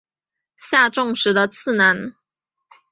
[0.57, 2.15] 下重实的次男。